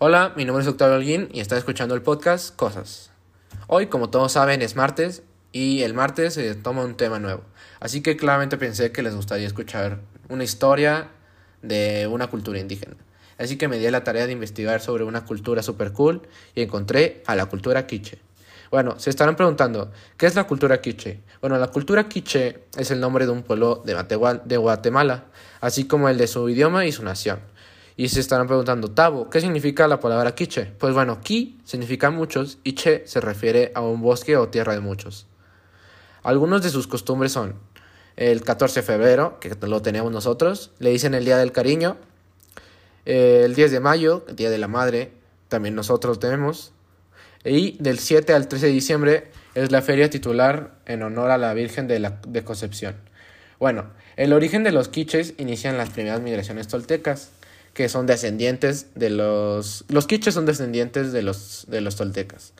Hola, 0.00 0.32
mi 0.36 0.44
nombre 0.44 0.62
es 0.62 0.68
Octavio 0.68 0.94
Alguín 0.94 1.28
y 1.32 1.40
está 1.40 1.58
escuchando 1.58 1.96
el 1.96 2.02
podcast 2.02 2.54
Cosas. 2.54 3.10
Hoy, 3.66 3.88
como 3.88 4.10
todos 4.10 4.30
saben, 4.30 4.62
es 4.62 4.76
martes 4.76 5.24
y 5.50 5.82
el 5.82 5.92
martes 5.92 6.34
se 6.34 6.54
toma 6.54 6.84
un 6.84 6.96
tema 6.96 7.18
nuevo. 7.18 7.42
Así 7.80 8.00
que 8.00 8.16
claramente 8.16 8.56
pensé 8.58 8.92
que 8.92 9.02
les 9.02 9.16
gustaría 9.16 9.48
escuchar 9.48 9.98
una 10.28 10.44
historia 10.44 11.08
de 11.62 12.06
una 12.06 12.28
cultura 12.28 12.60
indígena. 12.60 12.94
Así 13.38 13.58
que 13.58 13.66
me 13.66 13.78
di 13.78 13.90
la 13.90 14.04
tarea 14.04 14.26
de 14.26 14.30
investigar 14.30 14.80
sobre 14.80 15.02
una 15.02 15.24
cultura 15.24 15.64
super 15.64 15.92
cool 15.92 16.22
y 16.54 16.62
encontré 16.62 17.24
a 17.26 17.34
la 17.34 17.46
cultura 17.46 17.88
quiche. 17.88 18.20
Bueno, 18.70 19.00
se 19.00 19.10
estarán 19.10 19.34
preguntando, 19.34 19.90
¿qué 20.16 20.26
es 20.26 20.36
la 20.36 20.44
cultura 20.44 20.80
quiche? 20.80 21.22
Bueno, 21.40 21.58
la 21.58 21.72
cultura 21.72 22.08
quiche 22.08 22.66
es 22.76 22.92
el 22.92 23.00
nombre 23.00 23.26
de 23.26 23.32
un 23.32 23.42
pueblo 23.42 23.82
de 23.84 24.56
Guatemala, 24.58 25.24
así 25.60 25.88
como 25.88 26.08
el 26.08 26.18
de 26.18 26.28
su 26.28 26.48
idioma 26.48 26.86
y 26.86 26.92
su 26.92 27.02
nación. 27.02 27.40
Y 27.98 28.10
se 28.10 28.20
estarán 28.20 28.46
preguntando, 28.46 28.92
Tabo, 28.92 29.28
¿qué 29.28 29.40
significa 29.40 29.88
la 29.88 29.98
palabra 29.98 30.36
quiche? 30.36 30.66
Pues 30.78 30.94
bueno, 30.94 31.20
ki 31.20 31.58
significa 31.64 32.10
muchos 32.10 32.58
y 32.62 32.74
che 32.74 33.02
se 33.08 33.20
refiere 33.20 33.72
a 33.74 33.80
un 33.80 34.00
bosque 34.00 34.36
o 34.36 34.48
tierra 34.50 34.72
de 34.72 34.78
muchos. 34.78 35.26
Algunos 36.22 36.62
de 36.62 36.70
sus 36.70 36.86
costumbres 36.86 37.32
son 37.32 37.56
el 38.14 38.44
14 38.44 38.82
de 38.82 38.86
febrero, 38.86 39.40
que 39.40 39.50
lo 39.66 39.82
tenemos 39.82 40.12
nosotros, 40.12 40.70
le 40.78 40.90
dicen 40.90 41.12
el 41.12 41.24
Día 41.24 41.38
del 41.38 41.50
Cariño, 41.50 41.96
el 43.04 43.56
10 43.56 43.72
de 43.72 43.80
mayo, 43.80 44.24
el 44.28 44.36
Día 44.36 44.50
de 44.50 44.58
la 44.58 44.68
Madre, 44.68 45.10
también 45.48 45.74
nosotros 45.74 46.20
tenemos, 46.20 46.70
y 47.44 47.78
del 47.82 47.98
7 47.98 48.32
al 48.32 48.46
13 48.46 48.66
de 48.66 48.72
diciembre 48.72 49.32
es 49.56 49.72
la 49.72 49.82
feria 49.82 50.08
titular 50.08 50.78
en 50.86 51.02
honor 51.02 51.32
a 51.32 51.36
la 51.36 51.52
Virgen 51.52 51.88
de, 51.88 51.98
la, 51.98 52.20
de 52.28 52.44
Concepción. 52.44 52.94
Bueno, 53.58 53.86
el 54.14 54.32
origen 54.32 54.62
de 54.62 54.70
los 54.70 54.88
quiches 54.88 55.34
inician 55.38 55.76
las 55.76 55.90
primeras 55.90 56.20
migraciones 56.20 56.68
toltecas 56.68 57.32
que 57.78 57.88
son 57.88 58.06
descendientes 58.06 58.88
de 58.96 59.08
los... 59.08 59.84
Los 59.86 60.08
quiches 60.08 60.34
son 60.34 60.46
descendientes 60.46 61.12
de 61.12 61.22
los, 61.22 61.64
de 61.68 61.80
los 61.80 61.94
toltecas. 61.94 62.52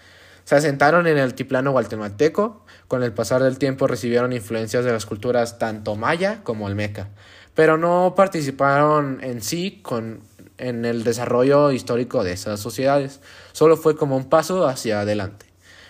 Se 0.45 0.55
asentaron 0.55 1.09
en 1.09 1.17
el 1.17 1.25
altiplano 1.25 1.73
guatemalteco, 1.73 2.65
con 2.87 3.03
el 3.03 3.13
pasar 3.13 3.43
del 3.43 3.59
tiempo 3.59 3.89
recibieron 3.89 4.33
influencias 4.33 4.85
de 4.85 4.93
las 4.93 5.07
culturas 5.07 5.59
tanto 5.59 5.97
maya 5.97 6.45
como 6.45 6.67
olmeca, 6.67 7.09
pero 7.57 7.77
no 7.79 8.15
participaron 8.17 9.19
en 9.25 9.43
sí 9.43 9.81
con, 9.83 10.21
en 10.57 10.85
el 10.85 11.03
desarrollo 11.03 11.73
histórico 11.73 12.23
de 12.23 12.31
esas 12.31 12.61
sociedades, 12.61 13.19
solo 13.51 13.77
fue 13.77 13.97
como 13.97 14.17
un 14.17 14.29
paso 14.29 14.69
hacia 14.69 15.01
adelante. 15.01 15.47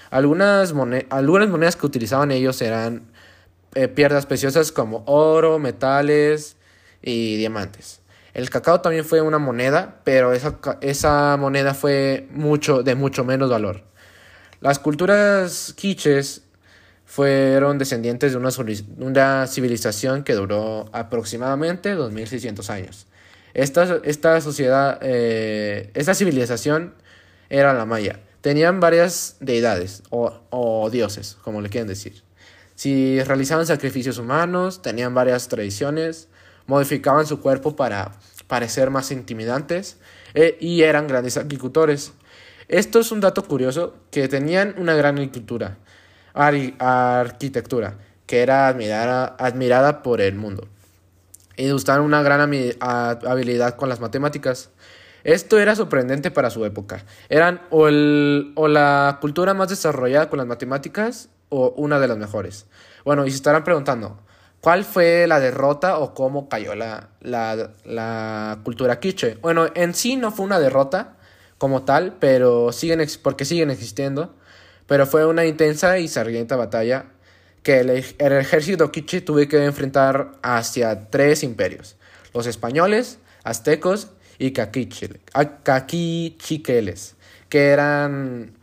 Algunas, 0.08 0.72
algunas 1.10 1.48
monedas 1.50 1.76
que 1.76 1.84
utilizaban 1.84 2.30
ellos 2.30 2.62
eran 2.62 3.02
eh, 3.74 3.88
piedras 3.88 4.24
preciosas 4.24 4.72
como 4.72 5.02
oro, 5.04 5.58
metales 5.58 6.56
y 7.02 7.36
diamantes. 7.36 8.00
El 8.34 8.50
cacao 8.50 8.80
también 8.80 9.04
fue 9.04 9.20
una 9.20 9.38
moneda, 9.38 10.00
pero 10.04 10.32
esa, 10.32 10.58
esa 10.80 11.36
moneda 11.38 11.74
fue 11.74 12.28
mucho, 12.30 12.82
de 12.82 12.94
mucho 12.94 13.24
menos 13.24 13.50
valor. 13.50 13.82
Las 14.60 14.78
culturas 14.78 15.72
quiches 15.76 16.42
fueron 17.04 17.78
descendientes 17.78 18.32
de 18.32 18.38
una, 18.38 19.46
civilización 19.46 20.24
que 20.24 20.34
duró 20.34 20.90
aproximadamente 20.92 21.94
2600 21.94 22.68
años. 22.70 23.06
Esta, 23.54 24.00
esta 24.04 24.40
sociedad, 24.40 24.98
eh, 25.00 25.90
esta 25.94 26.14
civilización 26.14 26.94
era 27.48 27.72
la 27.72 27.86
maya. 27.86 28.20
Tenían 28.42 28.78
varias 28.78 29.36
deidades 29.40 30.02
o, 30.10 30.40
o 30.50 30.90
dioses, 30.90 31.38
como 31.42 31.62
le 31.62 31.70
quieren 31.70 31.88
decir. 31.88 32.22
Si 32.74 33.20
realizaban 33.22 33.66
sacrificios 33.66 34.18
humanos, 34.18 34.82
tenían 34.82 35.14
varias 35.14 35.48
tradiciones, 35.48 36.28
modificaban 36.68 37.26
su 37.26 37.40
cuerpo 37.40 37.74
para 37.74 38.12
parecer 38.46 38.90
más 38.90 39.10
intimidantes 39.10 39.98
eh, 40.34 40.56
y 40.60 40.82
eran 40.82 41.08
grandes 41.08 41.36
agricultores. 41.36 42.12
Esto 42.68 43.00
es 43.00 43.10
un 43.10 43.20
dato 43.20 43.42
curioso 43.42 43.96
que 44.12 44.28
tenían 44.28 44.74
una 44.78 44.94
gran 44.94 45.16
agricultura, 45.16 45.78
arquitectura, 46.34 47.98
que 48.26 48.42
era 48.42 48.68
admirada, 48.68 49.34
admirada 49.38 50.02
por 50.02 50.20
el 50.20 50.34
mundo. 50.34 50.68
Y 51.56 51.70
gustaban 51.70 52.02
una 52.02 52.22
gran 52.22 52.40
habilidad 52.40 53.74
con 53.74 53.88
las 53.88 54.00
matemáticas. 54.00 54.70
Esto 55.24 55.58
era 55.58 55.74
sorprendente 55.74 56.30
para 56.30 56.50
su 56.50 56.64
época. 56.64 57.04
Eran 57.30 57.62
o, 57.70 57.88
la 57.88 59.18
cultura 59.20 59.54
más 59.54 59.70
desarrollada 59.70 60.28
con 60.28 60.36
las 60.36 60.46
matemáticas 60.46 61.30
o 61.48 61.70
una 61.70 61.98
de 61.98 62.08
las 62.08 62.18
mejores. 62.18 62.66
Bueno, 63.04 63.26
y 63.26 63.30
se 63.30 63.36
estarán 63.36 63.64
preguntando, 63.64 64.20
¿Cuál 64.60 64.84
fue 64.84 65.26
la 65.28 65.38
derrota 65.38 65.98
o 65.98 66.14
cómo 66.14 66.48
cayó 66.48 66.74
la, 66.74 67.10
la, 67.20 68.58
cultura 68.64 68.98
quiche? 68.98 69.36
Bueno, 69.40 69.68
en 69.74 69.94
sí 69.94 70.16
no 70.16 70.32
fue 70.32 70.46
una 70.46 70.58
derrota 70.58 71.16
como 71.58 71.84
tal, 71.84 72.16
pero 72.18 72.72
siguen 72.72 73.06
porque 73.22 73.44
siguen 73.44 73.70
existiendo. 73.70 74.34
Pero 74.86 75.06
fue 75.06 75.26
una 75.26 75.44
intensa 75.44 75.98
y 75.98 76.08
sangrienta 76.08 76.56
batalla 76.56 77.04
que 77.62 77.80
el, 77.80 77.90
el, 77.90 78.32
ejército 78.32 78.90
quiche 78.90 79.20
tuvo 79.20 79.46
que 79.46 79.64
enfrentar 79.64 80.32
hacia 80.42 81.08
tres 81.08 81.44
imperios: 81.44 81.96
los 82.34 82.46
españoles, 82.46 83.18
aztecos 83.44 84.08
y 84.38 84.52
caquichiqueles, 84.52 87.14
que 87.48 87.68
eran. 87.68 88.54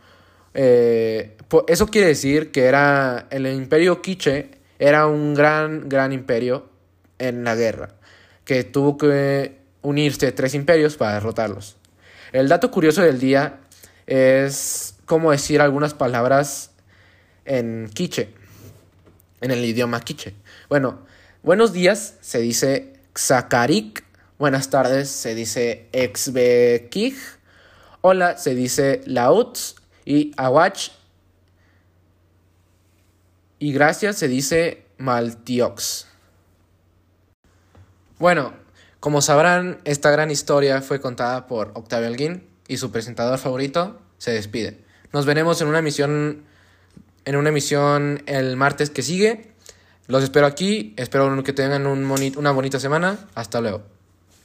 Eh, 0.52 1.36
eso 1.68 1.86
quiere 1.86 2.08
decir 2.08 2.50
que 2.50 2.64
era 2.64 3.28
el 3.30 3.46
imperio 3.46 4.02
quiche 4.02 4.56
era 4.78 5.06
un 5.06 5.34
gran, 5.34 5.88
gran 5.88 6.12
imperio 6.12 6.68
en 7.18 7.44
la 7.44 7.54
guerra, 7.54 7.94
que 8.44 8.64
tuvo 8.64 8.98
que 8.98 9.58
unirse 9.82 10.32
tres 10.32 10.54
imperios 10.54 10.96
para 10.96 11.14
derrotarlos. 11.14 11.76
El 12.32 12.48
dato 12.48 12.70
curioso 12.70 13.02
del 13.02 13.18
día 13.18 13.60
es 14.06 14.96
cómo 15.04 15.30
decir 15.30 15.60
algunas 15.60 15.94
palabras 15.94 16.70
en 17.44 17.88
quiche, 17.92 18.30
en 19.40 19.50
el 19.50 19.64
idioma 19.64 20.00
quiche. 20.00 20.34
Bueno, 20.68 21.06
buenos 21.42 21.72
días 21.72 22.14
se 22.20 22.40
dice 22.40 22.94
xakarik, 23.14 24.04
buenas 24.38 24.68
tardes 24.70 25.08
se 25.08 25.34
dice 25.34 25.88
exbekij, 25.92 27.16
hola 28.00 28.36
se 28.36 28.54
dice 28.54 29.00
lauts 29.06 29.76
y 30.04 30.32
awach 30.36 30.90
y 33.58 33.72
gracias 33.72 34.16
se 34.16 34.28
dice 34.28 34.86
Maltiox. 34.98 36.06
Bueno, 38.18 38.54
como 39.00 39.20
sabrán, 39.20 39.78
esta 39.84 40.10
gran 40.10 40.30
historia 40.30 40.80
fue 40.82 41.00
contada 41.00 41.46
por 41.46 41.72
Octavio 41.74 42.08
Alguín 42.08 42.46
y 42.66 42.78
su 42.78 42.90
presentador 42.90 43.38
favorito 43.38 44.00
se 44.18 44.32
despide. 44.32 44.78
Nos 45.12 45.26
veremos 45.26 45.60
en 45.60 45.68
una 45.68 45.78
emisión 45.78 46.44
en 47.24 47.36
una 47.36 47.48
emisión 47.48 48.22
el 48.26 48.56
martes 48.56 48.90
que 48.90 49.02
sigue. 49.02 49.52
Los 50.06 50.22
espero 50.22 50.46
aquí, 50.46 50.94
espero 50.96 51.42
que 51.42 51.52
tengan 51.52 51.86
un 51.86 52.04
una 52.36 52.52
bonita 52.52 52.78
semana. 52.78 53.18
Hasta 53.34 53.60
luego. 53.60 53.95